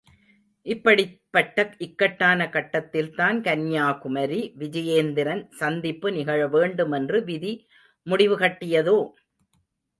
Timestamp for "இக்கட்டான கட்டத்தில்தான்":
1.77-3.37